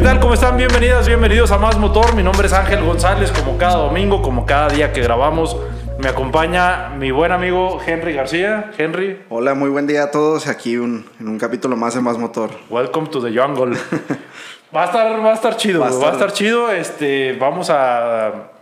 [0.00, 0.18] ¿Qué tal?
[0.20, 0.56] ¿Cómo están?
[0.56, 2.14] Bienvenidas, bienvenidos a Más Motor.
[2.14, 5.58] Mi nombre es Ángel González, como cada domingo, como cada día que grabamos.
[5.98, 8.70] Me acompaña mi buen amigo Henry García.
[8.78, 10.46] Henry, Hola, muy buen día a todos.
[10.46, 12.48] Aquí un- en un capítulo más de Más Motor.
[12.70, 13.76] welcome to the jungle.
[14.74, 16.70] va a estar, va a estar chido, Va a va a estar, estar- chido.
[16.72, 18.52] Este, vamos a...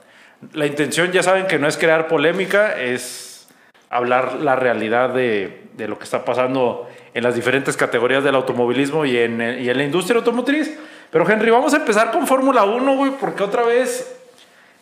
[0.55, 3.46] La intención, ya saben que no es crear polémica, es
[3.91, 9.05] hablar la realidad de, de lo que está pasando en las diferentes categorías del automovilismo
[9.05, 10.77] y en, y en la industria automotriz.
[11.10, 14.14] Pero Henry, vamos a empezar con Fórmula 1, güey, porque otra vez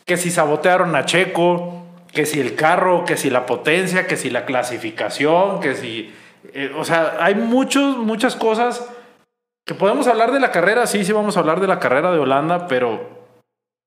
[0.04, 4.30] que si sabotearon a Checo, que si el carro, que si la potencia, que si
[4.30, 6.14] la clasificación, que si...
[6.52, 8.88] eh, o sea, hay muchos, muchas cosas
[9.64, 12.18] que podemos hablar de la carrera, sí, sí vamos a hablar de la carrera de
[12.18, 13.16] Holanda, pero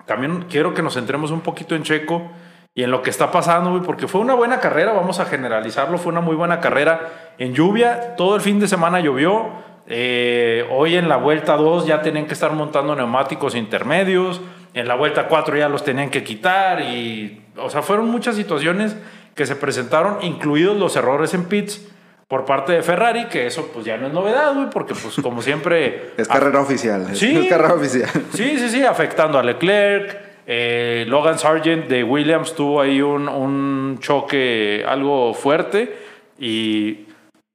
[0.06, 2.30] también quiero que nos centremos un poquito en Checo
[2.76, 5.98] y en lo que está pasando, güey, porque fue una buena carrera, vamos a generalizarlo,
[5.98, 7.34] fue una muy buena carrera.
[7.38, 9.50] En lluvia, todo el fin de semana llovió,
[9.90, 14.40] eh, hoy en la vuelta 2 ya tenían que estar montando neumáticos intermedios,
[14.76, 18.96] en la vuelta 4 ya los tenían que quitar y, o sea, fueron muchas situaciones
[19.34, 21.88] que se presentaron, incluidos los errores en pits
[22.28, 25.42] por parte de Ferrari, que eso pues ya no es novedad, güey, porque pues como
[25.42, 26.12] siempre...
[26.18, 27.08] Es carrera oficial.
[27.14, 27.36] Sí.
[27.36, 28.10] Es carrera oficial.
[28.34, 30.16] Sí, sí, sí, afectando a Leclerc.
[30.46, 35.96] eh, Logan Sargent de Williams tuvo ahí un, un choque algo fuerte
[36.38, 37.08] y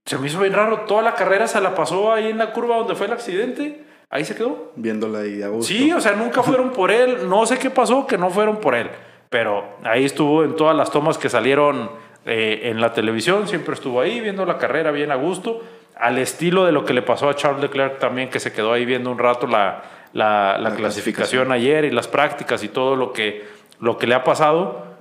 [0.05, 0.81] se me hizo bien raro.
[0.81, 3.83] Toda la carrera se la pasó ahí en la curva donde fue el accidente.
[4.11, 4.73] Ahí se quedó.
[4.77, 5.67] Viéndola ahí a gusto.
[5.73, 7.29] Sí, o sea, nunca fueron por él.
[7.29, 8.89] No sé qué pasó que no fueron por él.
[9.31, 11.91] Pero ahí estuvo en todas las tomas que salieron
[12.27, 13.49] eh, en la televisión.
[13.49, 15.63] Siempre estuvo ahí viendo la carrera bien a gusto.
[15.97, 18.85] Al estilo de lo que le pasó a Charles Leclerc también, que se quedó ahí
[18.85, 19.83] viendo un rato la,
[20.13, 23.45] la- la La clasificación ayer y las prácticas y todo lo que,
[23.81, 24.94] lo que le ha pasado.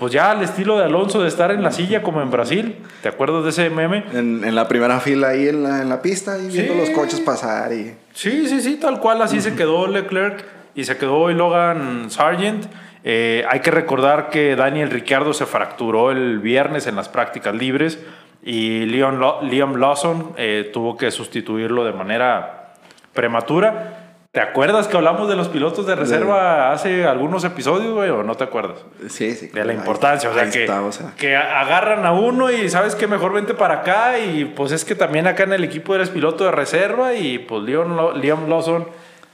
[0.00, 2.76] Pues ya al estilo de Alonso de estar en la silla como en Brasil.
[3.02, 4.02] ¿Te acuerdas de ese meme?
[4.14, 7.20] En, en la primera fila ahí en la, en la pista y viendo los coches
[7.20, 7.94] pasar y...
[8.14, 10.42] Sí, sí, sí, tal cual, así se quedó Leclerc
[10.74, 12.64] y se quedó hoy Logan Sargent.
[13.04, 17.98] Eh, hay que recordar que Daniel Ricciardo se fracturó el viernes en las prácticas libres
[18.42, 22.72] y Liam, Liam Lawson eh, tuvo que sustituirlo de manera
[23.12, 23.99] prematura.
[24.32, 28.36] ¿Te acuerdas que hablamos de los pilotos de reserva hace algunos episodios, güey, o no
[28.36, 28.78] te acuerdas?
[29.08, 29.48] Sí, sí.
[29.48, 31.14] De la ahí- importancia, o sea, que, está, o sea.
[31.16, 34.94] que agarran a uno y sabes que mejor vente para acá y pues es que
[34.94, 38.86] también acá en el equipo eres piloto de reserva y pues Liam, Liam Lawson,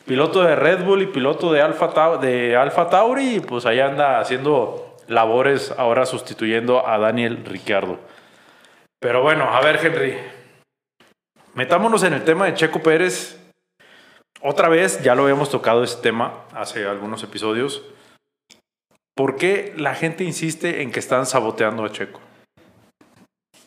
[0.06, 3.80] piloto de Red Bull y piloto de Alfa, Tau- de Alfa Tauri y pues ahí
[3.80, 7.98] anda haciendo labores ahora sustituyendo a Daniel Ricciardo.
[8.98, 10.16] Pero bueno, a ver Henry,
[11.54, 13.42] metámonos en el tema de Checo Pérez.
[14.42, 17.82] Otra vez, ya lo habíamos tocado ese tema hace algunos episodios.
[19.14, 22.20] ¿Por qué la gente insiste en que están saboteando a Checo?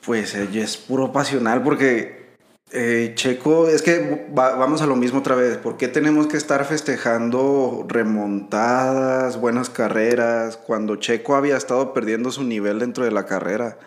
[0.05, 2.35] Pues eh, es puro pasional porque
[2.71, 5.57] eh, Checo, es que va- vamos a lo mismo otra vez.
[5.57, 12.43] ¿Por qué tenemos que estar festejando remontadas, buenas carreras, cuando Checo había estado perdiendo su
[12.43, 13.79] nivel dentro de la carrera?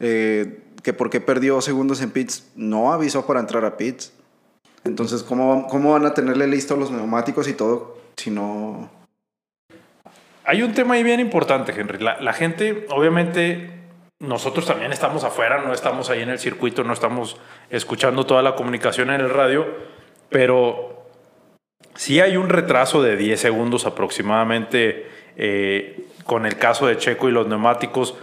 [0.00, 4.14] Eh, que por qué perdió segundos en pits, no avisó para entrar a pits.
[4.84, 8.90] Entonces, ¿cómo, cómo van a tenerle listos los neumáticos y todo si no...
[10.44, 11.98] Hay un tema ahí bien importante, Henry.
[11.98, 13.70] La, gente, obviamente,
[14.18, 17.36] nosotros también estamos afuera, no estamos ahí en el circuito, no estamos
[17.70, 19.66] escuchando toda la comunicación en el radio,
[20.30, 21.06] pero
[21.94, 25.06] sí hay un retraso de 10 segundos aproximadamente
[25.36, 28.16] eh, con el caso de Checo y los neumáticos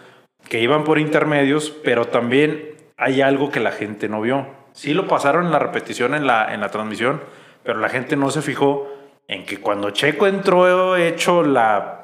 [0.49, 4.58] que iban por intermedios, pero también hay algo que la gente no vio.
[4.79, 7.21] Sí lo pasaron en la repetición en la, en la transmisión,
[7.63, 8.87] pero la gente no se fijó
[9.27, 12.01] en que cuando Checo entró hecho la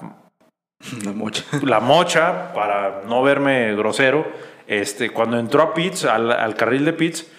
[1.06, 1.46] La mocha.
[1.64, 4.28] la mocha, para no verme grosero,
[4.68, 7.32] este, cuando entró a pits, al, al carril de pits,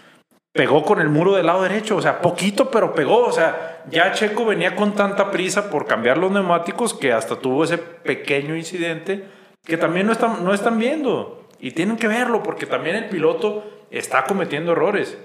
[0.55, 4.13] pegó con el muro del lado derecho, o sea, poquito, pero pegó, o sea, ya
[4.13, 9.27] Checo venía con tanta prisa por cambiar los neumáticos que hasta tuvo ese pequeño incidente
[9.63, 13.76] que también no están, no están viendo y tienen que verlo porque también el piloto
[13.91, 15.19] está cometiendo errores.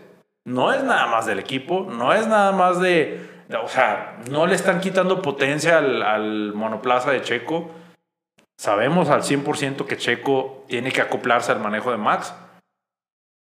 [0.46, 3.22] No es nada más del equipo, no es nada más de,
[3.62, 7.72] o sea, no le están quitando potencia al, al monoplaza de Checo.
[8.58, 12.34] Sabemos al 100% que Checo tiene que acoplarse al manejo de Max,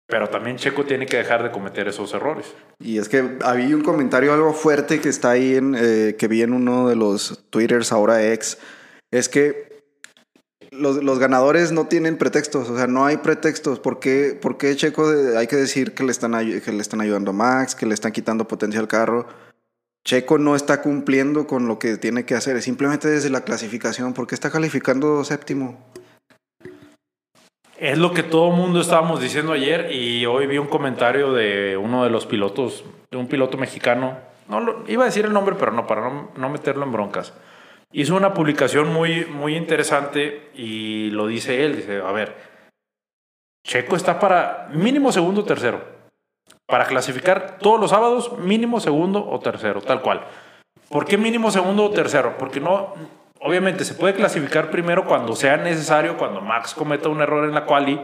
[0.08, 2.54] pero también Checo tiene que dejar de cometer esos errores.
[2.80, 6.42] Y es que había un comentario algo fuerte que está ahí en, eh, que vi
[6.44, 8.60] en uno de los twitters ahora ex,
[9.12, 9.73] es que
[10.78, 13.80] los, ganadores no tienen pretextos, o sea, no hay pretextos.
[13.80, 14.40] ¿Por qué,
[14.76, 17.94] Checo hay que decir que le, están, que le están ayudando a Max, que le
[17.94, 19.28] están quitando potencia al carro?
[20.06, 24.36] Checo no está cumpliendo con lo que tiene que hacer, simplemente desde la clasificación, porque
[24.36, 25.78] está calificando séptimo.
[27.78, 31.78] Es lo que todo el mundo estábamos diciendo ayer y hoy vi un comentario de
[31.78, 35.56] uno de los pilotos, de un piloto mexicano no lo, iba a decir el nombre,
[35.58, 37.34] pero no, para no meterlo en broncas.
[37.94, 42.36] Hizo una publicación muy, muy interesante y lo dice él, dice, a ver,
[43.64, 45.82] Checo está para mínimo segundo o tercero.
[46.66, 50.26] Para clasificar todos los sábados, mínimo segundo o tercero, tal cual.
[50.90, 52.36] ¿Por qué mínimo segundo o tercero?
[52.40, 52.96] Porque no,
[53.40, 57.66] obviamente se puede clasificar primero cuando sea necesario, cuando Max cometa un error en la
[57.66, 58.02] quali,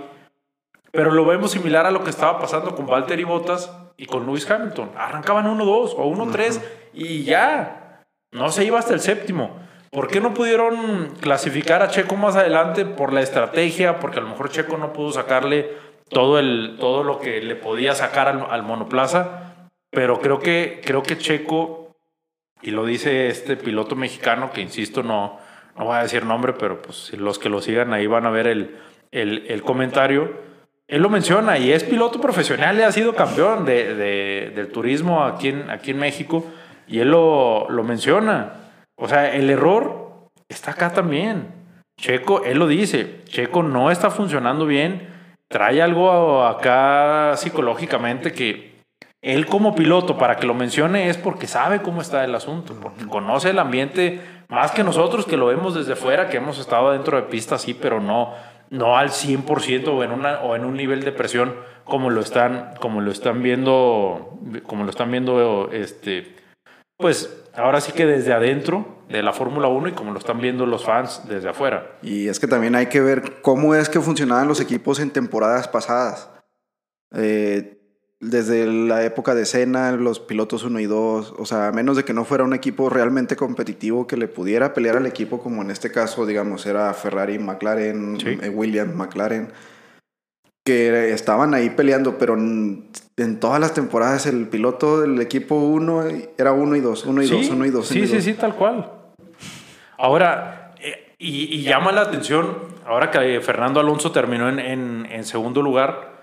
[0.92, 4.50] pero lo vemos similar a lo que estaba pasando con Valtteri Bottas y con Lewis
[4.50, 4.92] Hamilton.
[4.96, 6.62] Arrancaban 1-2 o 1-3
[6.94, 8.04] y ya.
[8.32, 9.68] No se iba hasta el séptimo.
[9.92, 12.86] ¿Por qué no pudieron clasificar a Checo más adelante?
[12.86, 15.70] Por la estrategia, porque a lo mejor Checo no pudo sacarle
[16.10, 19.68] todo, el, todo lo que le podía sacar al, al monoplaza.
[19.92, 21.96] Pero creo que, creo que Checo,
[22.62, 25.40] y lo dice este piloto mexicano, que insisto, no,
[25.78, 28.48] no voy a decir nombre, pero pues los que lo sigan ahí van a ver
[28.48, 28.78] el,
[29.12, 30.50] el, el comentario
[30.90, 35.24] él lo menciona y es piloto profesional, y ha sido campeón de, de, del turismo
[35.24, 36.44] aquí en, aquí en México
[36.88, 38.54] y él lo, lo, menciona.
[39.00, 41.48] O sea, el error está acá también.
[42.00, 45.10] Checo, él lo dice, Checo no está funcionando bien,
[45.48, 48.80] trae algo acá psicológicamente que
[49.22, 53.06] él como piloto, para que lo mencione, es porque sabe cómo está el asunto, porque
[53.06, 57.18] conoce el ambiente más que nosotros que lo vemos desde fuera, que hemos estado dentro
[57.18, 58.34] de pistas, sí, pero no,
[58.70, 62.72] no al 100% o en, una, o en un nivel de presión como lo están,
[62.80, 66.36] como lo están viendo, como lo están viendo, este,
[67.00, 70.66] pues ahora sí que desde adentro de la Fórmula 1 y como lo están viendo
[70.66, 71.94] los fans desde afuera.
[72.02, 75.70] Y es que también hay que ver cómo es que funcionaban los equipos en temporadas
[75.70, 76.30] pasadas.
[77.16, 77.78] Eh,
[78.20, 82.04] desde la época de Senna, los pilotos 1 y 2, o sea, a menos de
[82.04, 85.72] que no fuera un equipo realmente competitivo que le pudiera pelear al equipo, como en
[85.72, 88.38] este caso, digamos, era Ferrari, McLaren, Sí.
[88.42, 89.54] eh, Williams, McLaren,
[90.70, 92.92] que estaban ahí peleando, pero en,
[93.40, 96.04] todas las temporadas el piloto del equipo 1
[96.38, 97.88] era 1 y 2, 1 y 2, 1 y 2.
[97.88, 98.92] Sí, sí, sí, tal cual.
[99.98, 102.56] Ahora, eh, y, y llama la atención,
[102.86, 106.20] ahora que Fernando Alonso terminó en, en, en segundo lugar,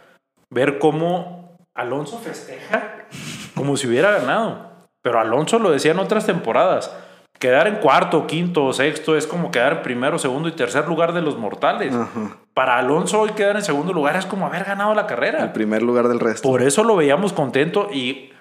[0.49, 3.09] ver cómo Alonso festeja
[3.57, 4.71] como si hubiera ganado.
[5.03, 6.95] Pero Alonso lo decía en otras temporadas.
[7.39, 11.13] Quedar en cuarto, quinto o sexto es como quedar en primero, segundo y tercer lugar
[11.13, 11.95] de los mortales.
[11.95, 12.39] Ajá.
[12.55, 15.43] Para Alonso hoy quedar en segundo lugar es como haber ganado la carrera.
[15.43, 16.49] El primer lugar del resto.
[16.49, 18.33] Por eso lo veíamos contento y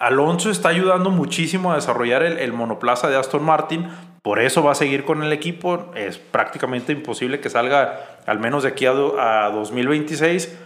[0.00, 3.88] Alonso está ayudando muchísimo a desarrollar el, el, monoplaza de Aston Martin.
[4.22, 5.92] Por eso va a seguir con el equipo.
[5.94, 10.58] Es prácticamente imposible que salga al menos de aquí a, do, a 2026.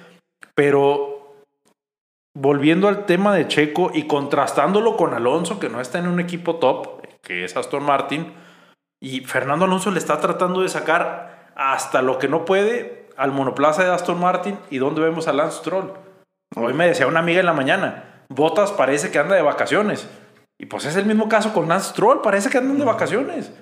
[0.54, 1.34] Pero
[2.32, 6.56] volviendo al tema de Checo y contrastándolo con Alonso, que no está en un equipo
[6.56, 6.93] top,
[7.24, 8.32] que es Aston Martin,
[9.00, 13.84] y Fernando Alonso le está tratando de sacar hasta lo que no puede al monoplaza
[13.84, 15.92] de Aston Martin y donde vemos a Lance Stroll.
[16.56, 20.08] Hoy me decía una amiga en la mañana, Botas parece que anda de vacaciones.
[20.58, 23.52] Y pues es el mismo caso con Lance Stroll, parece que andan de vacaciones.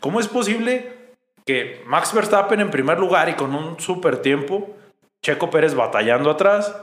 [0.00, 1.14] ¿Cómo es posible
[1.44, 4.76] que Max Verstappen en primer lugar y con un super tiempo,
[5.22, 6.74] Checo Pérez batallando atrás,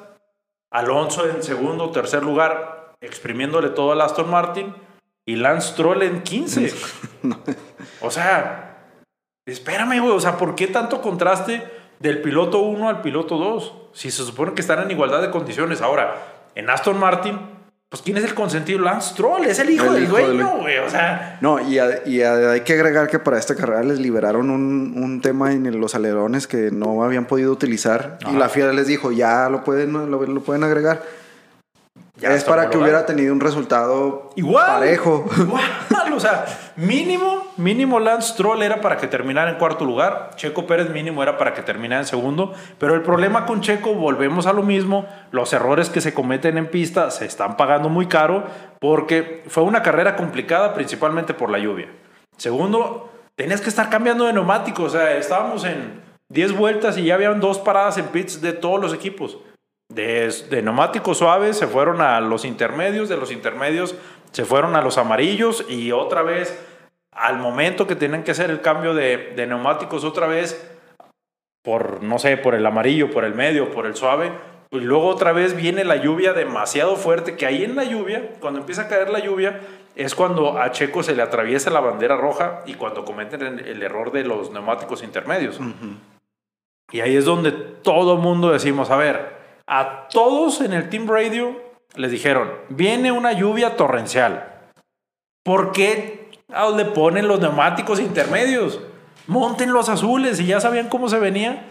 [0.71, 4.74] Alonso en segundo, tercer lugar, exprimiéndole todo al Aston Martin,
[5.25, 6.73] y Lance Stroll en 15.
[8.01, 8.77] o sea,
[9.45, 11.63] espérame, güey, o sea, ¿por qué tanto contraste
[11.99, 13.73] del piloto 1 al piloto 2?
[13.94, 15.81] Si se supone que están en igualdad de condiciones.
[15.81, 16.15] Ahora,
[16.56, 17.39] en Aston Martin,
[17.89, 18.80] pues ¿quién es el consentido?
[18.80, 21.37] Lance Stroll, es el hijo el del hijo dueño, güey, o sea...
[21.42, 24.95] No, y, a, y a, hay que agregar que para esta carrera les liberaron un,
[24.97, 28.18] un tema en los alerones que no habían podido utilizar.
[28.21, 28.33] Ajá.
[28.33, 31.03] Y la FIA les dijo, ya lo pueden, lo, lo pueden agregar.
[32.23, 35.25] Ya es para que hubiera tenido un resultado igual, parejo.
[35.37, 36.45] Igual, o sea,
[36.77, 41.37] mínimo, mínimo Lance Stroll era para que terminara en cuarto lugar, Checo Pérez mínimo era
[41.37, 45.51] para que terminara en segundo, pero el problema con Checo, volvemos a lo mismo, los
[45.51, 48.45] errores que se cometen en pista se están pagando muy caro
[48.80, 51.89] porque fue una carrera complicada principalmente por la lluvia.
[52.37, 57.15] Segundo, tenías que estar cambiando de neumáticos, o sea, estábamos en 10 vueltas y ya
[57.15, 59.39] habían dos paradas en pits de todos los equipos.
[59.94, 63.95] De, de, neumáticos suaves se fueron a los intermedios, de los intermedios
[64.31, 66.59] se fueron a los amarillos y otra vez
[67.12, 70.69] al momento que tienen que hacer el cambio de, de, neumáticos otra vez
[71.64, 74.31] por, no sé, por el amarillo, por el medio, por el suave,
[74.71, 78.59] y luego otra vez viene la lluvia demasiado fuerte, que ahí en la lluvia, cuando
[78.59, 79.62] empieza a caer la lluvia,
[79.95, 84.12] es cuando a Checo se le atraviesa la bandera roja y cuando cometen el, error
[84.12, 85.59] de los neumáticos intermedios.
[85.59, 85.97] Uh -huh.
[86.92, 91.61] Y ahí es donde todo mundo decimos, a ver, a todos en el Team Radio
[91.95, 94.71] les dijeron, viene una lluvia torrencial.
[95.43, 96.29] ¿Por qué
[96.75, 98.79] le ponen los neumáticos intermedios?
[99.27, 101.69] Monten los azules y ya sabían cómo se venía.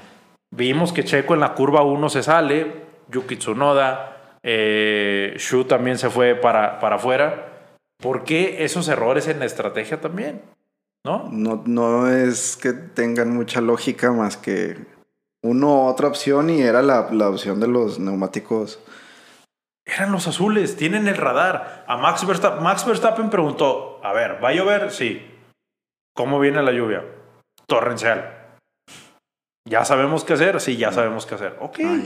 [0.50, 4.08] Vimos que Checo en la curva 1 se sale, Yuki Tsunoda
[4.44, 7.70] Eh, Shu también se fue para, para afuera.
[8.02, 10.42] ¿Por qué esos errores en la estrategia también?
[11.04, 11.28] ¿No?
[11.30, 14.76] No, no es que tengan mucha lógica más que
[15.42, 18.80] uno otra opción y era la, la opción de los neumáticos.
[19.84, 21.84] Eran los azules, tienen el radar.
[21.88, 24.90] A Max Verstappen, Max Verstappen preguntó, a ver, ¿va a llover?
[24.92, 25.28] Sí.
[26.14, 27.04] ¿Cómo viene la lluvia?
[27.66, 28.42] Torrencial.
[29.68, 30.61] ¿Ya sabemos qué hacer?
[30.61, 31.56] Sí, ya sabemos qué hacer.
[31.61, 31.80] Ok.
[31.84, 31.99] Ah.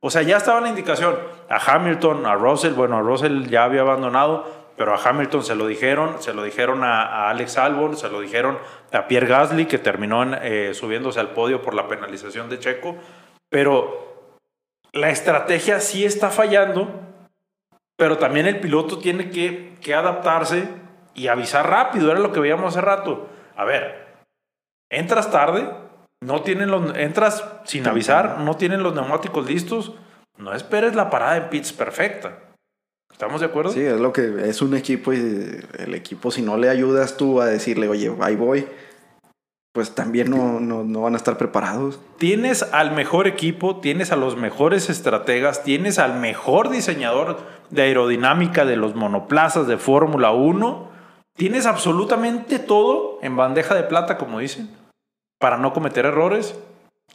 [0.00, 1.16] O sea, ya estaba la indicación.
[1.48, 4.46] A Hamilton, a Russell, bueno, a Russell ya había abandonado,
[4.76, 8.58] pero a Hamilton se lo dijeron, se lo dijeron a, Alex Albon, se lo dijeron
[8.92, 12.96] a Pierre Gasly, que terminó eh, subiéndose al podio por la penalización de Checo.
[13.48, 14.38] Pero
[14.92, 17.00] la estrategia sí está fallando,
[17.96, 20.68] pero también el piloto tiene que, que adaptarse
[21.14, 22.10] y avisar rápido.
[22.10, 23.28] Era lo que veíamos hace rato.
[23.56, 24.06] A ver,
[24.90, 25.70] entras tarde,
[26.20, 29.94] no tienen los, entras sin avisar, no tienen los neumáticos listos,
[30.36, 32.45] no esperes la parada en pits perfecta.
[33.16, 33.72] ¿Estamos de acuerdo?
[33.72, 35.16] Sí, es lo que es un equipo y
[35.78, 38.66] el equipo, si no le ayudas tú a decirle, oye, ahí voy,
[39.72, 41.98] pues también no, no, no van a estar preparados.
[42.18, 47.38] Tienes al mejor equipo, tienes a los mejores estrategas, tienes al mejor diseñador
[47.70, 50.90] de aerodinámica de los monoplazas de Fórmula 1.
[51.38, 54.68] Tienes absolutamente todo en bandeja de plata, como dicen,
[55.38, 56.54] para no cometer errores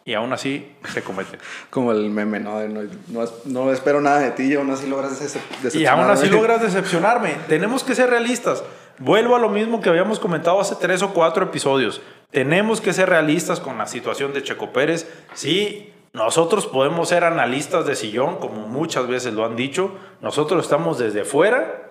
[0.04, 1.40] y aún así se cometen.
[1.70, 2.60] Como el meme, ¿no?
[2.68, 6.24] No, no, no espero nada de ti y aún así logras decep- Y aún así
[6.24, 6.30] decepcionarme.
[6.38, 7.36] logras decepcionarme.
[7.48, 8.64] Tenemos que ser realistas.
[8.98, 12.02] Vuelvo a lo mismo que habíamos comentado hace tres o cuatro episodios.
[12.32, 15.08] Tenemos que ser realistas con la situación de Checo Pérez.
[15.34, 19.92] Sí, nosotros podemos ser analistas de sillón, como muchas veces lo han dicho.
[20.22, 21.91] Nosotros estamos desde fuera,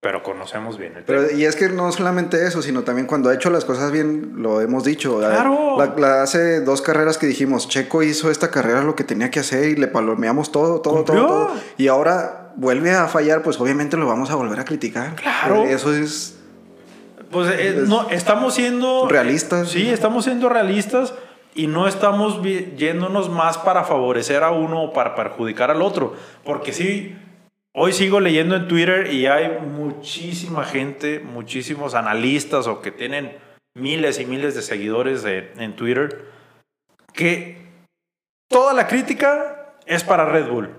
[0.00, 1.20] pero conocemos bien el tema.
[1.26, 4.34] Pero, y es que no solamente eso, sino también cuando ha hecho las cosas bien,
[4.36, 5.18] lo hemos dicho.
[5.18, 5.76] Claro.
[5.76, 9.40] La- la- hace dos carreras que dijimos, Checo hizo esta carrera lo que tenía que
[9.40, 11.26] hacer y le palomeamos todo, todo, todo, Cumplió.
[11.26, 11.50] todo.
[11.78, 15.16] Y ahora vuelve a fallar, pues obviamente lo vamos a volver a criticar.
[15.16, 15.64] Claro.
[15.64, 16.36] Eso es
[17.32, 19.68] Pues eh, no, estamos siendo Realistas.
[19.70, 21.12] Sí, estamos siendo realistas
[21.54, 26.14] y no estamos yéndonos más para favorecer a uno o para perjudicar al otro.
[26.44, 27.16] Porque sí,
[27.74, 33.36] hoy sigo leyendo en Twitter y hay muchísima gente, muchísimos analistas o que tienen
[33.76, 36.26] miles y miles de seguidores de- en Twitter
[37.12, 37.58] que
[38.50, 40.70] toda la crítica es para Red Bull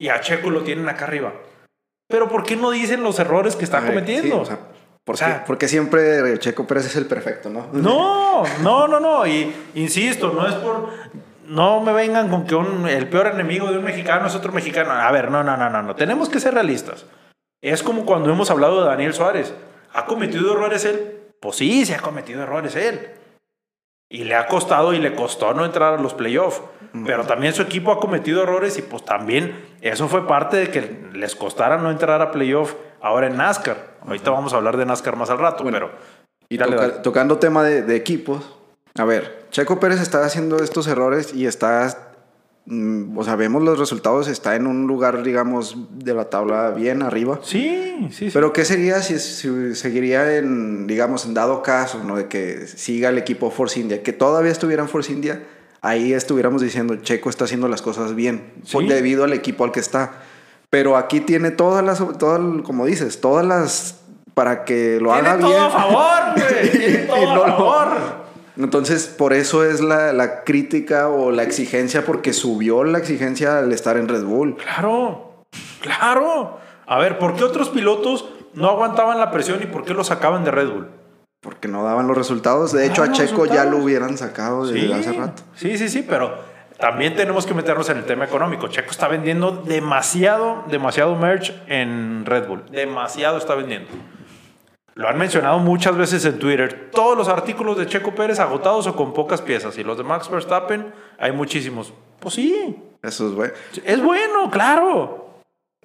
[0.00, 1.34] y a Checo lo tienen acá arriba.
[2.08, 4.36] Pero ¿por qué no dicen los errores que está Ay, cometiendo?
[4.36, 4.58] sí, o sea,
[5.04, 5.44] ¿por O sea, qué?
[5.46, 7.68] porque siempre Checo Pérez es el perfecto, ¿no?
[7.72, 9.26] No, no, no, no.
[9.26, 10.88] Y insisto, no es por.
[11.50, 14.92] No me vengan con que un- el peor enemigo de un mexicano es otro mexicano.
[14.92, 15.94] A ver, no, no, no, no, no.
[15.96, 17.06] Tenemos que ser realistas.
[17.62, 19.52] Es como cuando hemos hablado de Daniel Suárez.
[19.92, 21.18] ¿Ha cometido errores él?
[21.40, 23.10] Pues sí, se ha cometido errores él.
[24.08, 26.62] Y le ha costado y le costó no entrar a los playoffs.
[27.06, 31.08] Pero también su equipo ha cometido errores y pues también eso fue parte de que
[31.12, 33.76] les costara no entrar a playoff ahora en NASCAR.
[34.06, 35.90] Ahorita vamos a hablar de NASCAR más al rato, Bueno, pero...
[36.48, 37.02] Y Dale, toca- dale.
[37.02, 38.56] tocando tema de, de equipos,
[38.98, 42.12] a ver, Checo Pérez está haciendo estos errores y está,
[42.66, 47.02] mm, o sea, vemos los resultados, está en un lugar, digamos, de la tabla bien
[47.02, 47.40] arriba.
[47.42, 48.30] Sí, sí, sí.
[48.32, 52.16] Pero ¿qué sería si, si seguiría en, digamos, en dado caso, ¿no?
[52.16, 55.42] De que siga el equipo Force India, que todavía estuviera en Force India,
[55.82, 58.88] ahí estuviéramos diciendo, Checo está haciendo las cosas bien, por- Sí.
[58.88, 60.12] debido al equipo al que está.
[60.68, 63.96] Pero aquí tiene todas las, todas, como dices, todas las,
[64.34, 65.62] para que lo haga Tiene todo bien.
[65.64, 66.94] a favor, güey.
[67.04, 68.29] Y todo no a lo- favor.
[68.56, 73.72] Entonces, por eso es la, la crítica o la exigencia, porque subió la exigencia al
[73.72, 74.56] estar en Red Bull.
[74.56, 75.44] Claro,
[75.80, 76.58] claro.
[76.86, 80.44] A ver, ¿por qué otros pilotos no aguantaban la presión y por qué lo sacaban
[80.44, 80.88] de Red Bull?
[81.40, 82.72] Porque no daban los resultados.
[82.72, 85.42] De hecho, a Checo ya lo hubieran sacado desde hace rato.
[85.54, 88.68] sí, sí, sí, pero también tenemos que meternos en el tema económico.
[88.68, 92.64] Checo está vendiendo demasiado, demasiado merch en Red Bull.
[92.70, 93.88] Demasiado está vendiendo.
[94.94, 96.90] Lo han mencionado muchas veces en Twitter.
[96.92, 99.78] Todos los artículos de Checo Pérez agotados o con pocas piezas.
[99.78, 101.92] Y los de Max Verstappen hay muchísimos.
[102.18, 103.52] Pues sí, Eso es bueno.
[103.84, 105.26] es bueno, claro.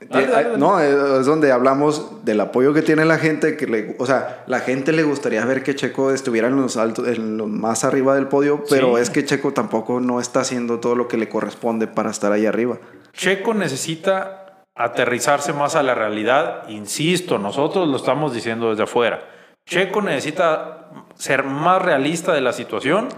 [0.09, 0.57] Dale, dale, dale.
[0.57, 3.55] No, es donde hablamos del apoyo que tiene la gente.
[3.55, 7.07] Que le, o sea, la gente le gustaría ver que Checo estuviera en los altos,
[7.07, 9.03] en lo más arriba del podio, pero Sí.
[9.03, 12.45] es que Checo tampoco no está haciendo todo lo que le corresponde para estar ahí
[12.45, 12.77] arriba.
[13.13, 14.44] Checo necesita
[14.75, 16.67] aterrizarse más a la realidad.
[16.67, 19.24] Insisto, nosotros lo estamos diciendo desde afuera.
[19.67, 23.10] Checo necesita ser más realista de la situación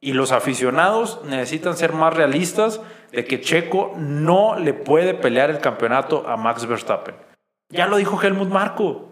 [0.00, 2.80] y los aficionados necesitan ser más realistas
[3.10, 7.14] de que Checo no le puede pelear el campeonato a Max Verstappen.
[7.70, 9.08] Ya lo dijo Helmut Marko.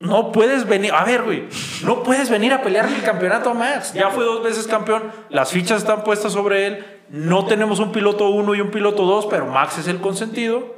[0.00, 1.46] No puedes venir, a ver, güey,
[1.84, 3.92] no puedes venir a pelear el campeonato a Max.
[3.92, 6.99] Ya fue dos veces campeón, las fichas están puestas sobre él.
[7.10, 10.76] No tenemos un piloto 1 y un piloto 2, pero Max es el consentido.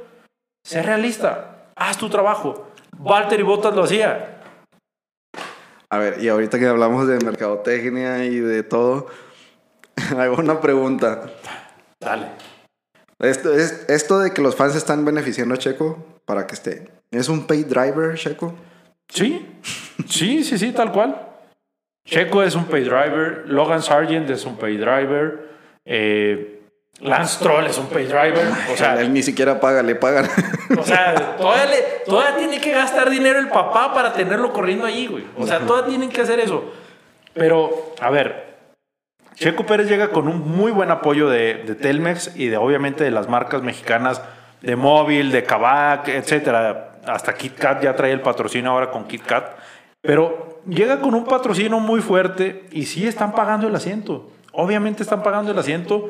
[0.65, 2.67] Sé realista, haz tu trabajo.
[2.97, 4.41] Valtteri Bottas lo hacía.
[5.89, 9.07] A ver, y ahorita que hablamos de mercadotecnia y de todo,
[10.17, 11.31] hago una pregunta.
[11.99, 12.27] Dale.
[13.19, 16.89] Esto, es, esto de que los fans están beneficiando a Checo para que esté.
[17.11, 18.55] ¿Es un paid driver, Checo?
[19.07, 19.45] Sí,
[20.09, 21.29] sí, sí, sí, tal cual.
[22.05, 25.47] Checo es un pay driver, Logan Sargent es un pay driver,
[25.85, 26.59] eh,
[27.01, 28.45] Lance Troll es un pay driver.
[28.71, 30.27] O sea, Él ni siquiera paga, le pagan.
[30.77, 35.07] o sea todavía, le- todavía tiene que gastar dinero el papá para tenerlo corriendo allí,
[35.07, 35.25] güey.
[35.37, 36.63] O sea, todavía tienen que hacer eso.
[37.33, 38.53] Pero, a ver,
[39.35, 43.11] Checo Pérez llega con un muy buen apoyo de, de Telmex y de obviamente de
[43.11, 44.21] las marcas mexicanas
[44.61, 46.91] de móvil, de Kavak, etcétera.
[47.05, 49.57] Hasta KitKat ya trae el patrocinio ahora con KitKat.
[50.01, 54.29] Pero llega con un patrocinio muy fuerte y sí están pagando el asiento.
[54.53, 56.09] Obviamente están pagando el asiento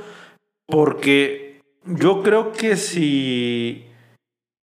[0.68, 3.88] porque yo creo que si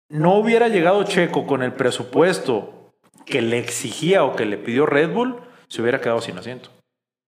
[0.09, 2.91] no hubiera llegado Checo con el presupuesto
[3.25, 6.69] que le exigía o que le pidió Red Bull, se hubiera quedado sin asiento.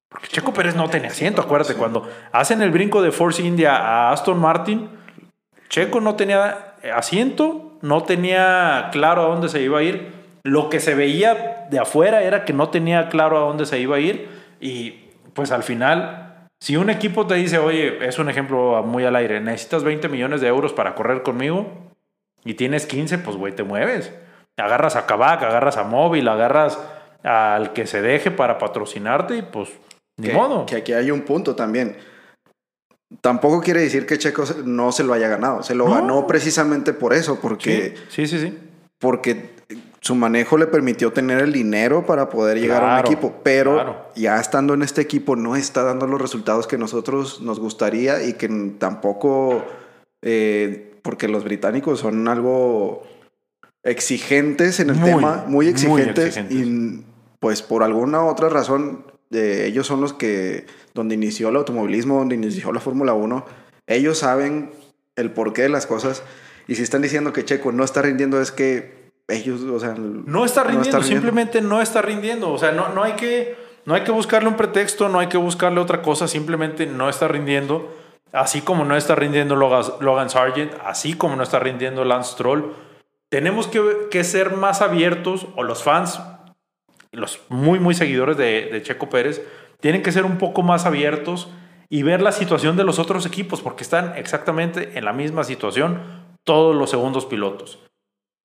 [0.09, 4.11] Porque Checo Pérez no tenía asiento, acuérdate, cuando hacen el brinco de Force India a
[4.11, 4.89] Aston Martin,
[5.69, 10.11] Checo no tenía asiento, no tenía claro a dónde se iba a ir.
[10.43, 13.95] Lo que se veía de afuera era que no tenía claro a dónde se iba
[13.95, 14.27] a ir
[14.59, 16.30] y pues al final,
[16.61, 20.41] si un equipo te dice, oye, es un ejemplo muy al aire, necesitas 20 millones
[20.41, 21.67] de euros para correr conmigo
[22.45, 24.13] y tienes 15, pues güey, te mueves.
[24.57, 26.77] Agarras a Kavak, agarras a Móvil, agarras
[27.23, 29.69] al que se deje para patrocinarte y pues
[30.17, 30.65] ni que, modo.
[30.67, 31.97] que aquí hay un punto también.
[33.21, 35.63] Tampoco quiere decir que Checo no se lo haya ganado.
[35.63, 35.95] Se lo No.
[35.95, 38.47] ganó precisamente por eso, porque, Sí, sí, sí.
[38.47, 38.57] sí.
[38.99, 39.49] porque
[40.01, 43.35] su manejo le permitió tener el dinero para poder llegar a un equipo.
[43.43, 44.09] Pero claro.
[44.15, 48.33] ya estando en este equipo no está dando los resultados que nosotros nos gustaría y
[48.33, 49.63] que tampoco,
[50.23, 53.03] eh, porque los británicos son algo
[53.83, 56.37] exigentes en el Muy, tema, muy exigentes.
[56.49, 57.03] y
[57.39, 62.35] pues por alguna otra razón eh, ellos son los que donde inició el automovilismo, donde
[62.35, 63.45] inició la Fórmula 1,
[63.87, 64.71] ellos saben
[65.15, 66.23] el porqué de las cosas
[66.67, 69.00] y si están diciendo que Checo no está rindiendo es que
[69.31, 72.51] ellos, o sea, No está rindiendo, simplemente no está rindiendo.
[72.51, 75.37] O sea, no, no, hay que, no hay que buscarle un pretexto, no hay que
[75.37, 77.95] buscarle otra cosa, simplemente no está rindiendo.
[78.31, 82.73] Así como no está rindiendo Logan, Sargent, así como no está rindiendo Lance Stroll.
[83.29, 86.21] Tenemos que, que ser más abiertos, o los fans,
[87.11, 89.41] los muy, muy seguidores de, de Checo Pérez,
[89.81, 91.49] tienen que ser un poco más abiertos
[91.89, 96.01] y ver la situación de los otros equipos, porque están exactamente en la misma situación
[96.45, 97.79] todos los segundos pilotos.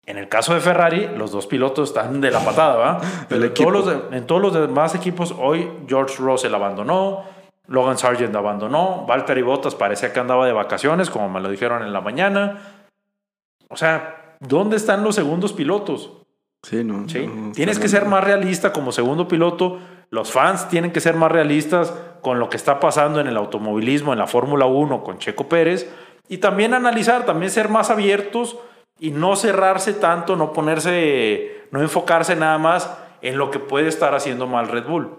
[0.06, 3.00] En el caso de Ferrari, los dos pilotos están de la patada, ¿va?
[3.28, 7.24] Pero en todos, los en todos los demás equipos, hoy George Russell abandonó,
[7.66, 11.92] Logan Sargent abandonó, Valtteri Bottas parecía que andaba de vacaciones, como me lo dijeron en
[11.92, 12.60] la mañana.
[13.68, 16.12] O sea, ¿dónde están los segundos pilotos?
[16.62, 17.08] Sí, no.
[17.08, 17.26] ¿Sí?
[17.26, 19.80] no, Tienes que ser más realista como segundo piloto.
[20.10, 21.92] Los fans tienen que ser más realistas
[22.22, 25.90] con lo que está pasando en el automovilismo, en la Fórmula 1 con Checo Pérez.
[26.28, 28.56] Y también analizar, también ser más abiertos
[28.98, 32.90] y no cerrarse tanto, no ponerse, no enfocarse nada más
[33.22, 35.10] en lo que puede estar haciendo mal Red Bull.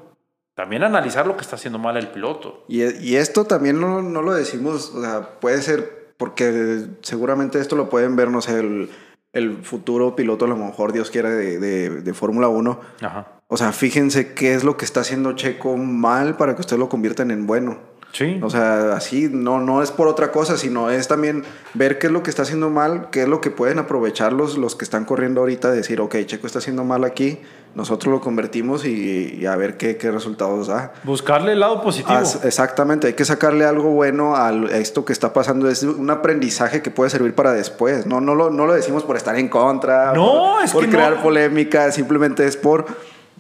[0.56, 2.66] También analizar lo que está haciendo mal el piloto.
[2.68, 7.76] Y, y esto también no, no lo decimos, o sea, puede ser porque seguramente esto
[7.76, 8.90] lo pueden ver, no sé, el,
[9.34, 12.82] el futuro piloto, a lo mejor Dios quiera, de, de, de Fórmula 1.
[13.02, 13.28] Ajá.
[13.48, 16.90] O sea, fíjense qué es lo que está haciendo Checo mal para que ustedes lo
[16.90, 17.78] conviertan en bueno.
[18.18, 18.40] Sí.
[18.42, 21.44] O sea, así no, no es por otra cosa, sino es también
[21.76, 24.58] ver qué es lo que está haciendo mal, qué es lo que pueden aprovechar los,
[24.58, 27.38] los que están corriendo ahorita, decir, ok, Checo está haciendo mal aquí,
[27.76, 30.94] nosotros lo convertimos y, y a ver qué, qué resultados da.
[31.04, 32.18] Buscarle el lado positivo.
[32.44, 35.70] Exactamente, hay que sacarle algo bueno a esto que está pasando.
[35.70, 38.08] Es un aprendizaje que puede servir para después.
[38.08, 40.90] No, no, lo, no lo decimos por estar en contra, No, por, es por que
[40.90, 41.22] crear no.
[41.22, 42.88] polémica, simplemente es por,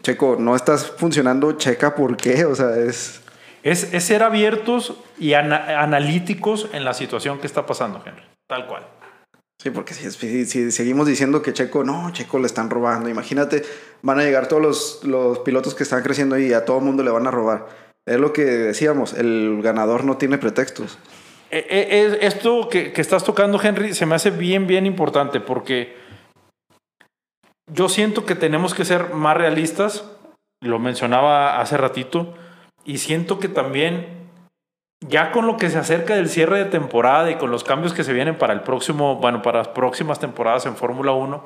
[0.03, 3.21] Checo, no estás funcionando, checa por qué, o sea, es...
[3.67, 8.23] Es, es ser abiertos y ana- analíticos en la situación que está pasando, Henry.
[8.47, 8.83] Tal cual.
[9.61, 13.63] Sí, porque si, si- si seguimos diciendo que Checo, no, Checo le están robando, imagínate,
[14.03, 17.11] van a llegar todos los, los pilotos que están creciendo y a todo mundo le
[17.11, 17.67] van a robar.
[18.05, 20.97] Es lo que decíamos, el ganador no tiene pretextos.
[21.49, 25.39] Eh, eh, eh, esto que, que estás tocando, Henry, se me hace bien, bien importante
[25.41, 25.97] porque
[27.71, 30.05] yo siento que tenemos que ser más realistas,
[30.61, 32.33] lo mencionaba hace ratito,
[32.87, 34.07] y siento que también,
[35.01, 38.05] ya con lo que se acerca del cierre de temporada y con los cambios que
[38.05, 41.43] se vienen para el próximo, bueno, para las próximas temporadas en Fórmula 1,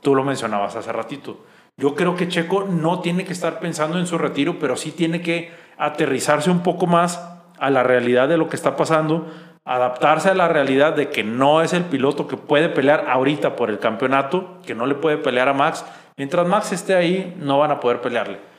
[0.00, 1.38] tú lo mencionabas hace ratito.
[1.76, 5.22] Yo creo que Checo no tiene que estar pensando en su retiro, pero sí tiene
[5.22, 9.32] que aterrizarse un poco más a la realidad de lo que está pasando,
[9.64, 13.70] adaptarse a la realidad de que no es el piloto que puede pelear ahorita por
[13.70, 15.84] el campeonato, que no le puede pelear a Max.
[16.16, 18.51] Mientras Max esté ahí, no van a poder pelearle.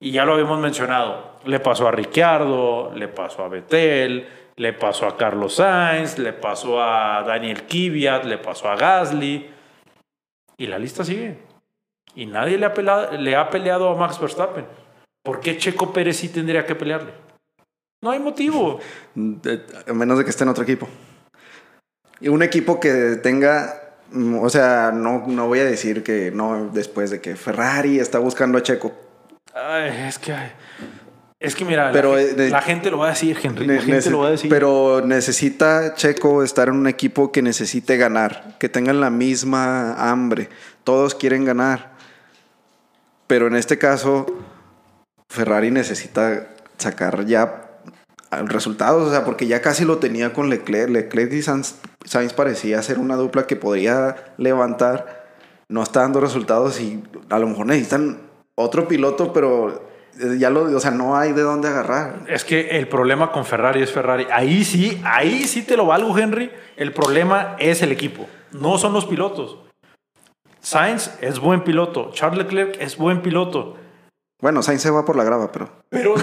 [0.00, 1.38] Y ya lo habíamos mencionado.
[1.44, 6.82] Le pasó a Ricciardo, le pasó a Betel, le pasó a Carlos Sainz, le pasó
[6.82, 9.50] a Daniel Kvyat, le pasó a Gasly.
[10.56, 11.38] Y la lista sigue.
[12.14, 14.66] Y nadie le ha, peleado, le ha peleado a Max Verstappen.
[15.22, 17.12] ¿Por qué Checo Pérez sí tendría que pelearle?
[18.02, 18.78] No hay motivo.
[19.86, 20.88] A menos de que esté en otro equipo.
[22.20, 23.96] Y un equipo que tenga,
[24.40, 28.58] o sea, no, no voy a decir que no después de que Ferrari está buscando
[28.58, 29.07] a Checo.
[29.66, 30.34] Ay, es que...
[31.40, 33.64] Es que mira, pero la, eh, la, gente lo va a decir, Henry.
[33.64, 34.50] La gente lo va a decir.
[34.50, 40.48] Pero necesita Checo estar en un equipo que necesite ganar, que tengan la misma hambre.
[40.82, 41.92] Todos quieren ganar.
[43.28, 44.26] Pero en este caso,
[45.28, 47.68] Ferrari necesita sacar ya
[48.30, 50.90] resultados, o sea, porque ya casi lo tenía con Leclerc.
[50.90, 55.26] Leclerc y Sainz, parecía ser una dupla que podría levantar.
[55.68, 58.27] No está dando resultados y a lo mejor necesitan
[58.58, 59.88] otro piloto, pero
[60.36, 62.24] ya lo, o sea, no hay de dónde agarrar.
[62.26, 64.26] Es que el problema con Ferrari es Ferrari.
[64.32, 66.50] Ahí sí, ahí sí te lo valgo, Henry.
[66.76, 69.58] El problema es el equipo, no son los pilotos.
[70.60, 73.76] Sainz es buen piloto, Charles Leclerc es buen piloto.
[74.40, 75.68] Bueno, Sainz se va por la grava, pero.
[75.90, 76.14] Pero,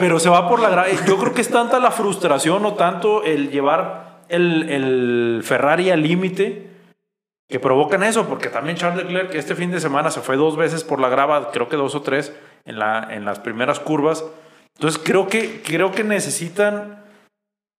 [0.00, 0.88] pero se va por la grava.
[1.06, 6.02] Yo creo que es tanta la frustración o tanto el llevar el, el Ferrari al
[6.02, 6.73] límite
[7.54, 10.82] que provocan eso, porque también Charles Leclerc este fin de semana se fue dos veces
[10.82, 14.24] por la grava, creo que dos o tres en, la, en las primeras curvas.
[14.74, 17.04] Entonces creo que, creo que necesitan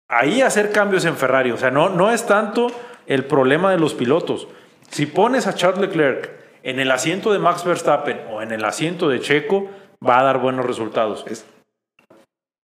[0.09, 1.51] ahí hacer cambios en Ferrari.
[1.51, 2.69] O sea, no, no es tanto
[3.09, 4.47] el problema de los pilotos.
[4.93, 6.31] Si pones a Charles Leclerc
[6.63, 9.69] en el asiento de Max Verstappen o en el asiento de Checo,
[10.09, 11.25] va a dar buenos resultados.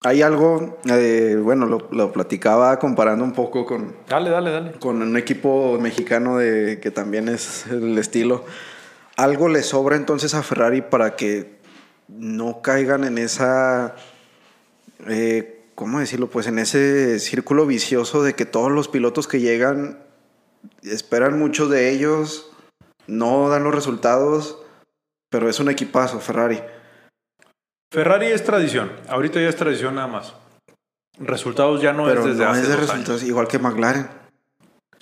[0.02, 3.94] Hay algo, eh, bueno, lo, platicaba comparando un poco con.
[4.08, 4.72] Dale, dale, dale.
[4.78, 8.46] Con un equipo mexicano de, que también es el estilo.
[9.16, 11.58] Algo le sobra entonces a Ferrari para que
[12.08, 13.94] no caigan en esa.
[15.06, 16.30] Eh, ¿Cómo decirlo?
[16.30, 19.98] Pues en ese círculo vicioso de que todos los pilotos que llegan
[20.82, 22.50] esperan mucho de ellos,
[23.06, 24.62] no dan los resultados,
[25.28, 26.62] pero es un equipazo Ferrari.
[27.92, 30.34] Ferrari es tradición, ahorita ya es tradición nada más.
[31.18, 34.08] Resultados ya no es desde no hace es de resultados, igual que McLaren.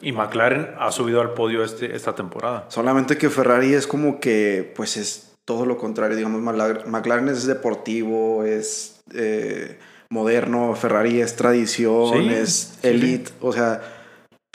[0.01, 2.65] Y McLaren ha subido al podio este, esta temporada.
[2.69, 6.17] Solamente que Ferrari es como que, pues es todo lo contrario.
[6.17, 13.33] Digamos, McLaren es deportivo, es eh, moderno, Ferrari es tradición, es elite.
[13.41, 13.83] O sea,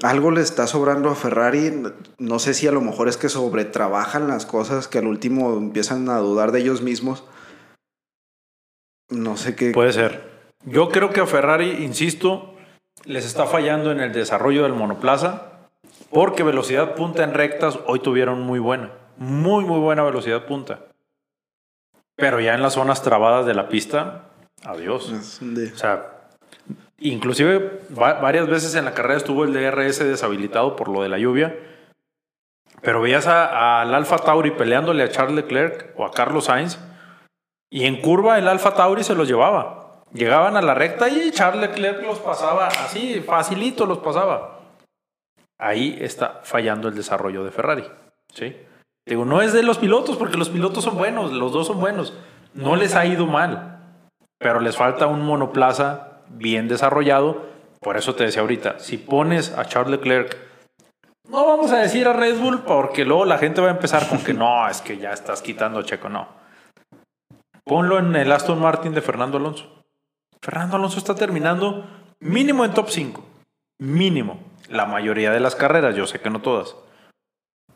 [0.02, 1.84] algo le está sobrando a Ferrari.
[2.17, 6.10] No sé si a lo mejor es que sobretrabajan las cosas, que al último empiezan
[6.10, 7.26] a dudar de ellos mismos.
[9.10, 9.72] No sé qué.
[9.72, 10.32] Puede ser.
[10.66, 12.56] Yo creo que a Ferrari, insisto,
[13.06, 15.68] les está fallando en el desarrollo del monoplaza,
[16.10, 18.92] porque velocidad punta en rectas hoy tuvieron muy buena.
[19.18, 20.80] Muy, muy buena velocidad punta.
[22.16, 24.30] Pero ya en las zonas trabadas de la pista,
[24.63, 25.12] adiós.
[25.12, 26.13] O sea,
[27.04, 31.54] Inclusive varias veces en la carrera estuvo el DRS deshabilitado por lo de la lluvia.
[32.82, 36.80] Pero veías al Alfa Tauri peleándole a Charles Leclerc o a Carlos Sainz.
[37.74, 40.04] Y en curva el Alfa Tauri se los llevaba.
[40.14, 44.60] Llegaban a la recta y Charles Leclerc los pasaba así, facilito los pasaba.
[45.58, 47.84] Ahí está fallando el desarrollo de Ferrari.
[48.32, 48.56] ¿sí?
[49.08, 52.14] Digo, no es de los pilotos, porque los pilotos son buenos, los dos son buenos.
[52.54, 53.80] No les ha ido mal.
[54.38, 57.42] Pero les falta un monoplaza bien desarrollado.
[57.80, 60.38] Por eso te decía ahorita, si pones a Charles Leclerc,
[61.28, 64.20] no vamos a decir a Red Bull porque luego la gente va a empezar con
[64.24, 66.43] que no, es que ya estás quitando a Checo, no.
[67.65, 69.84] Ponlo en el Aston Martin de Fernando Alonso.
[70.41, 71.86] Fernando Alonso está terminando
[72.19, 73.23] mínimo en top 5.
[73.80, 74.39] Mínimo.
[74.69, 76.76] La mayoría de las carreras, yo sé que no todas.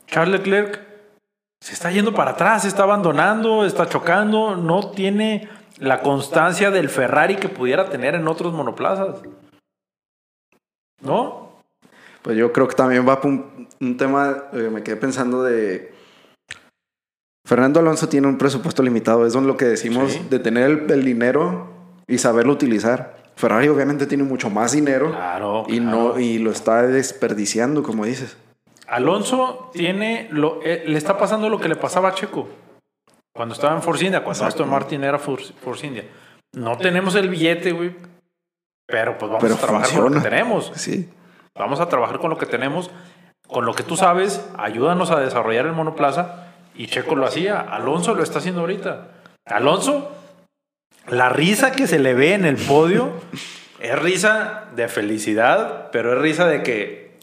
[0.07, 0.81] Charles Leclerc
[1.61, 7.35] se está yendo para atrás, está abandonando, está chocando, no tiene la constancia del Ferrari
[7.35, 9.21] que pudiera tener en otros monoplazas.
[11.01, 11.51] ¿No?
[12.21, 15.95] Pues yo creo que también va un, un tema, eh, me quedé pensando de...
[17.47, 21.69] Fernando Alonso tiene un presupuesto limitado, eso es lo que decimos, de tener el, dinero
[22.05, 23.15] y saberlo utilizar.
[23.37, 28.35] Ferrari obviamente tiene mucho más dinero claro, y, No, y lo está desperdiciando, como dices.
[28.85, 32.49] Alonso tiene, lo, eh, le está pasando lo que le pasaba a Checo.
[33.33, 35.53] Cuando estaba en Force India, cuando Aston Martin era Force,
[35.87, 36.03] India.
[36.51, 37.95] No tenemos el billete, güey.
[38.85, 40.71] Pero pues vamos a trabajar con lo que tenemos.
[40.75, 41.09] Sí.
[41.55, 42.91] Vamos a trabajar con lo que tenemos.
[43.47, 46.43] Con lo que tú sabes, ayúdanos a desarrollar el monoplaza.
[46.77, 47.59] Y Checo lo hacía.
[47.59, 49.07] Alonso lo está haciendo ahorita.
[49.45, 50.11] Alonso,
[51.07, 53.11] la risa que se le ve en el podio
[53.79, 57.17] Es risa de felicidad, pero es risa de que,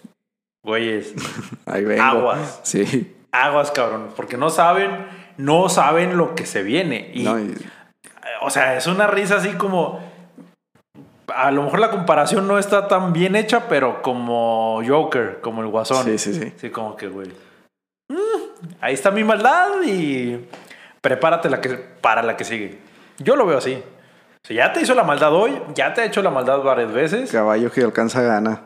[0.64, 1.14] güeyes,
[1.66, 2.02] Ahí vengo.
[2.02, 2.60] Aguas.
[2.62, 3.14] Sí.
[3.32, 4.90] aguas, cabrón, porque no saben,
[5.36, 7.10] no saben lo que se viene.
[7.12, 7.54] Y, No, y-
[8.40, 10.00] o sea, es una risa así como,
[11.34, 15.68] a lo mejor la comparación no está tan bien hecha, pero como Joker, como el
[15.68, 16.04] Guasón.
[16.04, 16.52] sí, sí, sí.
[16.56, 17.28] Sí, como que, güey.
[18.80, 20.46] Ahí está mi maldad y
[21.00, 22.78] prepárate la que, para la que sigue.
[23.18, 23.82] Yo lo veo así.
[24.42, 27.32] Si ya te hizo la maldad hoy, ya te ha hecho la maldad varias veces.
[27.32, 28.62] Caballo que alcanza gana.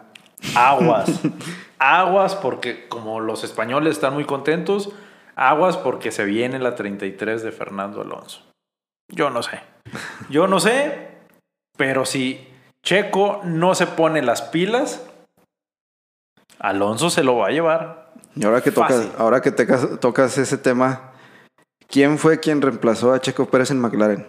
[0.57, 1.09] Aguas.
[1.79, 4.91] aguas porque como los españoles están muy contentos,
[5.37, 8.43] aguas porque se viene la 33 de Fernando Alonso.
[9.09, 9.61] Yo no sé.
[10.29, 11.09] Yo no sé,
[11.77, 12.49] pero si
[12.83, 15.07] Checo no se pone las pilas,
[16.59, 18.08] Alonso se lo va a llevar.
[18.37, 19.13] Y ahora que tocas, Fácil.
[19.19, 21.13] ahora que tecas- tocas ese tema,
[21.89, 24.27] ¿quién fue quien reemplazó a Checo Pérez en McLaren?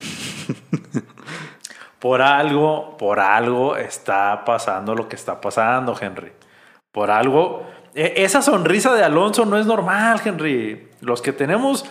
[1.98, 6.30] Por algo, por algo está pasando lo que está pasando, Henry.
[6.92, 7.66] Por algo.
[7.94, 10.88] e- Esa sonrisa de Alonso no es normal, Henry.
[11.00, 11.84] Los que tenemos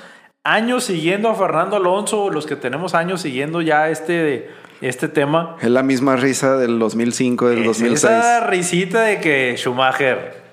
[0.44, 5.70] años siguiendo a Fernando Alonso, los que tenemos años siguiendo ya este, este tema, Es
[5.70, 8.04] la misma risa del 2005, del es 2006.
[8.04, 10.45] esa risita de que Schumacher,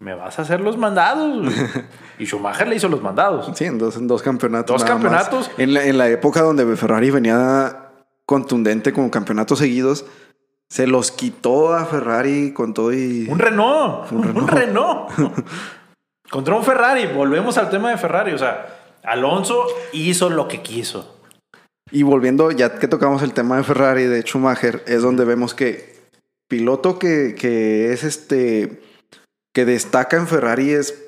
[0.00, 1.44] me vas a hacer los mandados.
[1.44, 1.56] güey".
[2.18, 3.50] y Schumacher le hizo los mandados.
[3.56, 4.80] Sí, en dos, en dos campeonatos.
[4.80, 5.50] Dos campeonatos.
[5.58, 7.90] En la, en la época donde Ferrari venía
[8.26, 10.04] contundente con campeonatos seguidos,
[10.68, 13.26] se los quitó a Ferrari con todo y...
[13.28, 14.12] Un Renault.
[14.12, 15.10] Un Renault.
[16.30, 17.06] Contra un Ferrari.
[17.06, 18.32] Volvemos al tema de Ferrari.
[18.32, 18.66] O sea,
[19.02, 21.16] Alonso hizo lo que quiso.
[21.90, 25.96] Y volviendo, ya que tocamos el tema de Ferrari, de Schumacher, es donde vemos que
[26.48, 28.82] piloto que, que es este,
[29.58, 31.02] que destaca en Ferrari es,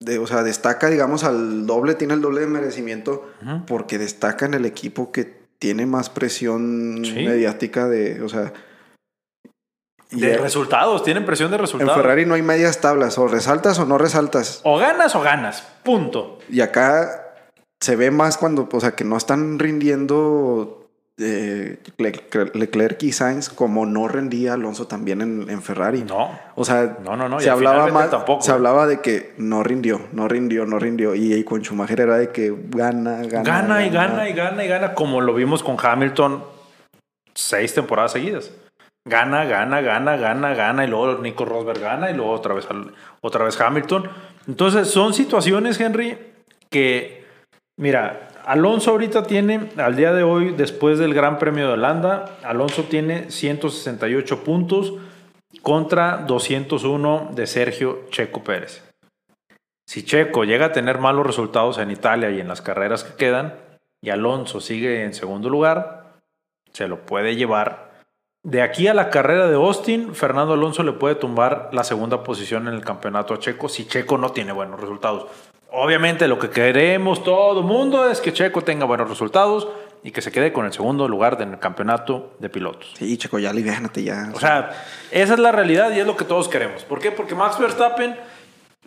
[0.00, 3.30] de, o sea, destaca, digamos, al doble, tiene el doble de merecimiento,
[3.68, 7.12] porque destaca en el equipo que tiene más presión Sí.
[7.24, 8.52] mediática de, o sea...
[10.10, 11.04] y De en- resultados.
[11.04, 11.94] Tienen presión de en resultados.
[11.94, 14.60] Ferrari no hay medias tablas, o resaltas o no resaltas.
[14.64, 15.62] O ganas o ganas.
[15.84, 16.40] Punto.
[16.48, 17.36] Y acá
[17.80, 20.77] se ve más cuando, o sea, que no están rindiendo
[21.18, 26.04] eh, Le- Leclerc y Sainz como no rendía Alonso también en, en Ferrari.
[26.04, 26.30] No.
[26.54, 28.42] O sea, No, no, no, se hablaba más, tampoco.
[28.42, 31.14] se hablaba de que no rindió, no rindió, no rindió.
[31.14, 33.42] Y, y con Schumacher era de que gana, gana.
[33.42, 34.94] Gana y gana y gana y gana.
[34.94, 36.44] Como lo vimos con Hamilton
[37.34, 38.50] seis temporadas seguidas.
[39.08, 40.84] Gana, gana, gana, gana, gana.
[40.84, 42.10] Y luego Nico Rosberg gana.
[42.10, 42.66] Y luego otra vez,
[43.22, 44.10] otra vez Hamilton.
[44.46, 46.16] Entonces son situaciones, Henry,
[46.70, 47.24] que,
[47.78, 52.84] mira, Alonso ahorita tiene, al día de hoy, después del Gran Premio de Holanda, Alonso
[52.84, 54.94] tiene 168 puntos
[55.60, 58.82] contra 201 de Sergio Checo Pérez.
[59.86, 63.52] Si Checo llega a tener malos resultados en Italia y en las carreras que quedan,
[64.00, 66.14] y Alonso sigue en segundo lugar,
[66.72, 68.00] se lo puede llevar.
[68.42, 72.66] De aquí a la carrera de Austin, Fernando Alonso le puede tumbar la segunda posición
[72.66, 75.26] en el campeonato a Checo si Checo no tiene buenos resultados.
[75.70, 79.68] Obviamente lo que queremos todo mundo es que Checo tenga buenos resultados
[80.02, 82.92] y que se quede con el segundo lugar en el campeonato de pilotos.
[82.96, 84.30] Sí, Checo, ya aliviánate ya.
[84.34, 84.70] O sea,
[85.10, 86.84] esa es la realidad y es lo que todos queremos.
[86.84, 87.10] ¿Por qué?
[87.10, 88.16] Porque Max Verstappen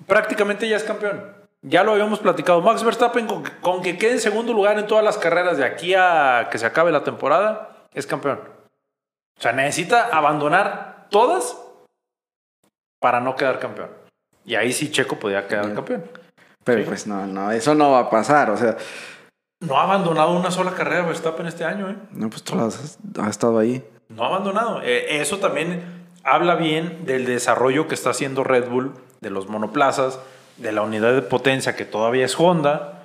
[0.08, 1.36] prácticamente ya es campeón.
[1.62, 2.62] Ya lo habíamos platicado.
[2.62, 5.66] Max Verstappen, con, que- con que quede en segundo lugar en todas las carreras de
[5.66, 8.40] aquí a que se acabe la temporada, es campeón.
[9.38, 11.56] O sea, necesita abandonar todas
[13.00, 13.90] para no quedar campeón.
[14.46, 15.76] Y ahí sí Checo podía quedar Bien.
[15.76, 16.04] campeón.
[16.64, 16.86] Pero sí.
[16.88, 18.50] pues no, no, eso no va a pasar.
[18.52, 18.78] O sea,
[19.62, 21.96] No ha abandonado una sola carrera Verstappen este año, ¿eh?
[22.12, 23.84] no, pues tú has, has estado ahí.
[24.10, 24.82] No ha abandonado.
[24.84, 25.84] Eh, eso también
[26.24, 30.20] habla bien del desarrollo que está haciendo Red Bull, de los monoplazas,
[30.58, 32.98] de la unidad de potencia que todavía es Honda.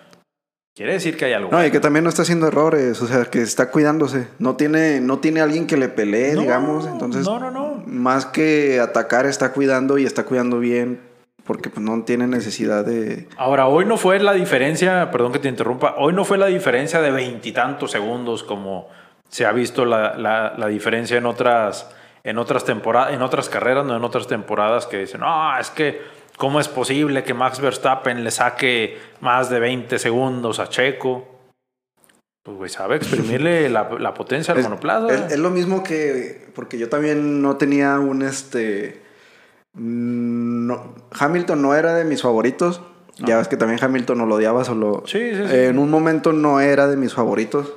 [0.75, 1.51] Quiere decir que hay algo.
[1.51, 4.29] No, y que también no está haciendo errores, o sea, que está cuidándose.
[4.39, 6.87] No tiene, no tiene alguien que le pelee, No, digamos.
[6.87, 7.83] Entonces, No, no, no.
[7.87, 11.01] más que atacar, está cuidando y está cuidando bien,
[11.47, 13.29] porque pues, no tiene necesidad de.
[13.37, 17.01] Ahora, hoy no fue la diferencia, perdón que te interrumpa, hoy no fue la diferencia
[17.01, 18.89] de veintitantos segundos como
[19.29, 21.91] se ha visto la, la- la diferencia en otras,
[22.25, 26.01] en otras temporadas, en otras carreras, no en otras temporadas que dicen, no, es que,
[26.37, 31.27] ¿cómo es posible que Max Verstappen le saque más de 20 segundos a Checo?
[32.45, 35.13] Pues, güey, sabe exprimirle la, la potencia al monoplaza.
[35.13, 36.47] es- es lo mismo que.
[36.55, 39.03] Porque yo también no tenía un este.
[39.77, 42.81] No- Hamilton no era de mis favoritos.
[43.19, 45.03] Ya ves que también Hamilton no lo odiaba, solo.
[45.07, 45.55] Sí, sí, sí.
[45.55, 47.73] En un momento no era de mis favoritos.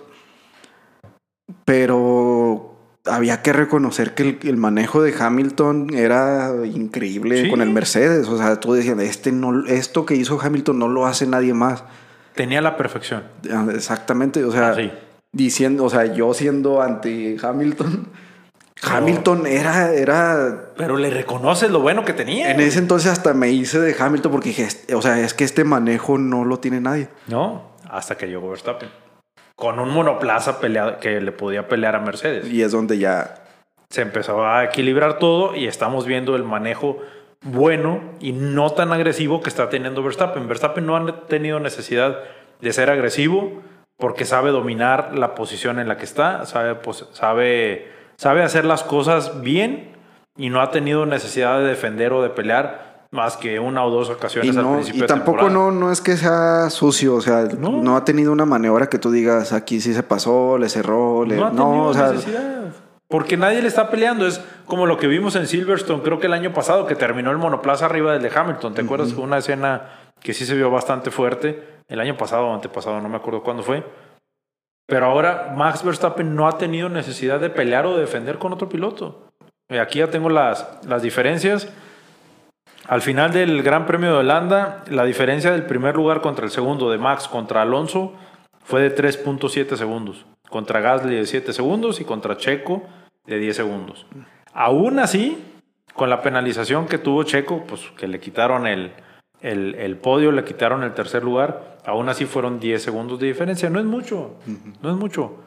[1.65, 7.49] Pero había que reconocer que el, el manejo de Hamilton era increíble Sí.
[7.49, 8.27] con el Mercedes.
[8.27, 11.83] O sea, tú decías, este no, esto que hizo Hamilton no lo hace nadie más.
[12.35, 13.23] Tenía la perfección.
[13.51, 14.75] Ah, Exactamente, o sea,
[15.31, 18.07] diciendo, o sea, yo siendo anti Hamilton,
[18.82, 22.52] Hamilton era, era, Pero le reconoces lo bueno que tenía.
[22.52, 25.44] en ese entonces hasta me hice de Hamilton porque dije, "Este- o sea, es que
[25.44, 27.10] este manejo no lo tiene nadie.
[27.28, 28.89] No, hasta que llegó Verstappen.
[29.56, 32.48] Con un monoplaza pelea- que le podía pelear a Mercedes.
[32.48, 33.36] Y es donde ya,
[33.92, 37.00] Se empezó a equilibrar todo y estamos viendo el manejo
[37.42, 40.48] bueno y no tan agresivo que está teniendo Verstappen.
[40.48, 42.20] Verstappen no ha tenido necesidad
[42.62, 43.63] de ser agresivo
[43.98, 46.78] porque sabe dominar la posición en la que está, sabe,
[47.13, 47.88] sabe,
[48.19, 49.91] sabe hacer las cosas bien
[50.36, 54.10] y no ha tenido necesidad de defender o de pelear más que una o dos
[54.10, 57.45] y, ocasiones al no, principio y tampoco no, no es que sea sucio, o sea,
[57.58, 57.82] No.
[57.82, 61.38] no, ha tenido una maniobra que tú digas, aquí sí se pasó, le cerró, le...
[61.38, 62.73] No ha No, o sea, necesidad.
[63.08, 64.27] Porque nadie le está peleando.
[64.27, 67.38] Es como lo que vimos en Silverstone, creo que el año pasado, que terminó el
[67.38, 68.73] monoplaza arriba del de Hamilton.
[68.73, 69.13] ¿Te acuerdas?
[69.13, 69.89] Fue una escena
[70.21, 71.79] que sí se vio bastante fuerte.
[71.88, 73.84] El año pasado o antepasado, no me acuerdo cuándo fue.
[74.89, 78.67] Pero ahora Max Verstappen no ha tenido necesidad de pelear o de defender con otro
[78.67, 79.28] piloto.
[79.69, 81.71] Y aquí ya tengo las, las diferencias.
[82.88, 86.89] Al final del Gran Premio de Holanda, la diferencia del primer lugar contra el segundo
[86.89, 88.13] de Max contra Alonso
[88.63, 90.25] fue de 3.7 segundos.
[90.49, 92.82] Contra Gasly de 7 segundos y contra Checo
[93.28, 94.08] de 10 segundos.
[94.54, 95.38] Aún así,
[95.93, 98.91] con la penalización que tuvo Checo, pues que le quitaron el,
[99.41, 103.69] el, el podio, le quitaron el tercer lugar, aún así fueron 10 segundos de diferencia.
[103.69, 104.36] No es mucho,
[104.82, 105.38] no es mucho.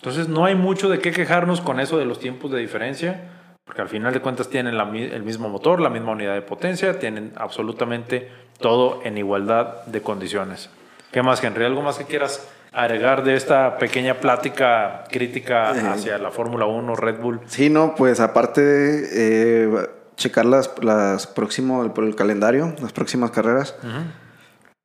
[0.00, 3.32] Entonces no hay mucho de qué quejarnos con eso de los tiempos de diferencia,
[3.64, 6.98] porque al final de cuentas tienen la el mismo motor, la misma unidad de potencia,
[6.98, 8.28] tienen absolutamente
[8.60, 10.70] todo en igualdad de condiciones.
[11.10, 11.64] ¿Qué más, Henry?
[11.64, 17.20] ¿Algo más que quieras agregar de esta pequeña plática crítica hacia la Fórmula 1, Red
[17.20, 17.40] Bull?
[17.46, 23.74] Sí, no, pues aparte eh, checar las, las próximo, por el calendario, las próximas carreras.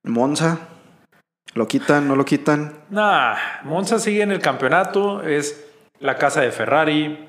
[0.03, 0.59] Monza,
[1.53, 2.73] ¿lo quitan, no lo quitan?
[2.89, 5.65] Nah, Monza sigue en el campeonato, es
[5.99, 7.27] la casa de Ferrari.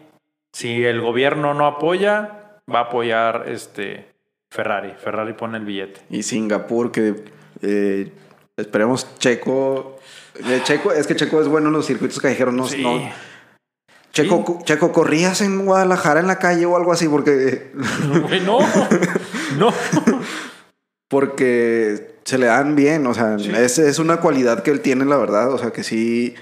[0.52, 4.12] Si el gobierno no apoya, va a apoyar este
[4.52, 4.92] Ferrari.
[4.96, 6.00] Ferrari pone el billete.
[6.10, 7.24] Y Singapur, que
[7.62, 8.12] eh,
[8.56, 9.98] esperemos Checo.
[10.36, 12.82] eh, Checo, es que Checo es bueno en los circuitos callejeros, no, Sí.
[12.82, 13.00] no.
[14.14, 17.08] Checo, Checo, ¿corrías en Guadalajara en la calle o algo así?
[17.08, 17.72] Porque,
[18.46, 18.58] No,
[19.58, 19.72] no.
[21.08, 23.50] porque se le dan bien, o sea, Sí.
[23.54, 26.34] es, es una cualidad que él tiene, la verdad, o sea, que sí,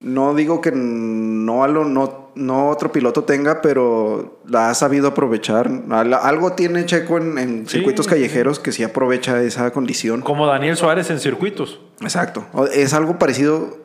[0.00, 5.68] no digo que no, no, no otro piloto tenga, pero la ha sabido aprovechar.
[5.90, 10.20] Al- Algo tiene Checo en, en Sí, circuitos callejeros que sí aprovecha esa condición.
[10.20, 11.80] Como Daniel Suárez en circuitos.
[12.00, 12.46] Exacto.
[12.72, 13.76] Es algo parecido,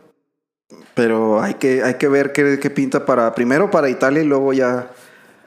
[0.94, 4.54] pero hay que, hay que ver qué, qué pinta para, primero para Italia y luego
[4.54, 4.88] ya...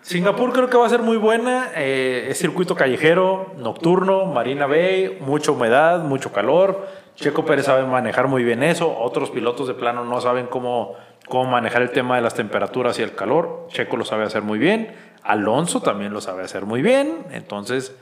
[0.03, 1.73] Singapur creo que va a ser muy buena.
[1.75, 6.87] eh, es circuito callejero, nocturno, Marina Bay, mucha humedad, mucho calor.
[7.17, 8.97] Checo Pérez sabe manejar muy bien eso.
[8.97, 10.95] Otros pilotos de plano no saben cómo,
[11.27, 13.67] cómo manejar el tema de las temperaturas y el calor.
[13.69, 14.95] Checo lo sabe hacer muy bien.
[15.25, 17.25] Alonso también lo sabe hacer muy bien.
[17.33, 17.97] Entonces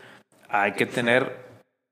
[0.50, 1.38] hay que tener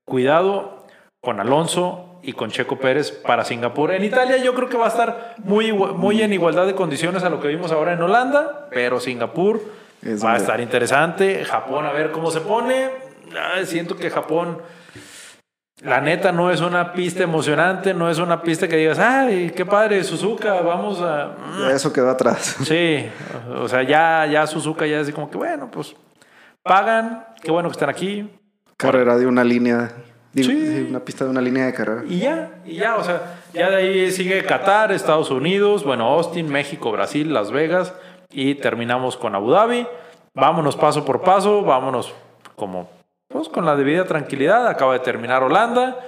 [0.05, 0.85] cuidado
[1.21, 3.91] con Alonso y con Checo Pérez para Singapur.
[3.91, 7.29] En Italia yo creo que va a estar muy, muy en igualdad de condiciones a
[7.29, 9.61] lo que vimos ahora en Holanda, pero Singapur
[10.01, 11.43] Es va a estar interesante.
[11.43, 12.89] Japón a ver cómo se pone.
[13.53, 14.59] Ay, siento que Japón,
[15.81, 19.65] la neta, no es una pista emocionante, no es una pista que digas, ay, qué
[19.65, 21.35] padre, Suzuka, vamos a...
[21.59, 22.55] ya eso quedó atrás.
[22.63, 23.09] Sí,
[23.55, 25.95] o sea, ya, ya Suzuka ya es así como que, bueno, pues
[26.61, 28.29] pagan, qué bueno que están aquí.
[28.77, 29.91] Carrera de una línea,
[30.33, 30.87] digo, Sí.
[30.89, 32.03] una pista de una línea de carrera.
[32.07, 36.49] Y ya, y ya, o sea, ya de ahí sigue Qatar, Estados Unidos, bueno, Austin,
[36.49, 37.93] México, Brasil, Las Vegas
[38.31, 39.87] y terminamos con Abu Dhabi.
[40.33, 42.13] Vámonos paso por paso, vámonos
[42.55, 42.89] como
[43.27, 44.67] pues con la debida tranquilidad.
[44.67, 45.99] Acaba de terminar Holanda.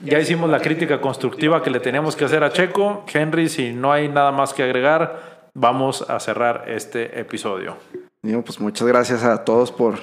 [0.00, 3.04] Ya hicimos la crítica constructiva que le teníamos que hacer a Checo.
[3.12, 7.76] Henry, si no hay nada más que agregar, vamos a cerrar este episodio.
[8.22, 9.98] Pues muchas gracias a todos por,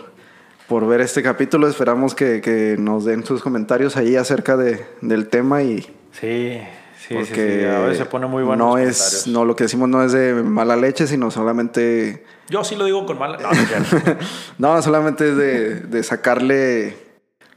[0.67, 1.67] por ver este capítulo.
[1.67, 6.59] Esperamos que, que nos den sus comentarios ahí acerca de, del tema y Sí,
[6.97, 8.70] sí, sí, porque sí, A veces se pone muy bueno.
[8.70, 12.76] no es no lo que decimos no es de mala leche, sino solamente Yo sí
[12.76, 13.38] lo digo con mala.
[13.38, 13.49] No,
[14.76, 16.97] no, solamente es de, de sacarle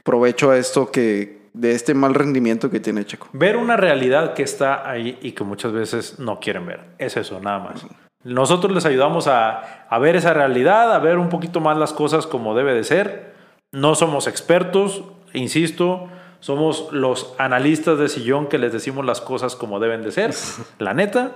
[0.02, 3.28] provecho a esto que de este mal rendimiento que tiene Checo.
[3.32, 6.80] Ver una realidad que está ahí y que muchas veces no quieren ver.
[6.98, 7.84] Es eso, nada más.
[8.24, 12.26] Nosotros les ayudamos a, a ver esa realidad, a ver un poquito más las cosas
[12.26, 13.34] como debe de ser.
[13.72, 16.08] No somos expertos, insisto,
[16.40, 20.34] somos los analistas de sillón que les decimos las cosas como deben de ser,
[20.78, 21.32] la neta.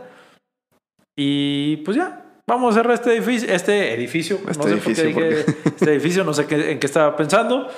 [1.17, 5.23] Y pues ya, vamos a cerrar este edificio, este edificio, Este no sé edificio, por
[5.23, 7.69] qué dije este edificio, no sé qué, en qué estaba pensando.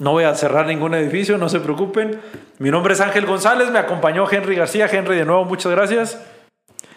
[0.00, 2.20] No voy a cerrar ningún edificio, no se preocupen.
[2.58, 4.88] Mi nombre es Ángel González, me acompañó Henry García.
[4.90, 6.20] Henry, de nuevo, muchas gracias.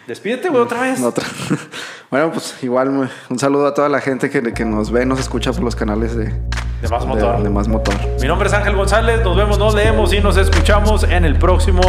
[0.08, 1.02] Despídete, güey, otra vez.
[1.02, 1.26] Otra.
[2.10, 5.52] bueno, pues igual un saludo a toda la gente que, que nos ve, nos escucha
[5.52, 6.32] por los canales de,
[6.80, 7.42] De más de- motor.
[7.42, 7.94] de Más Motor.
[8.18, 9.20] Mi nombre es Ángel González.
[9.22, 11.82] Nos vemos, nos leemos y nos escuchamos en el próximo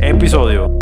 [0.00, 0.76] episodio.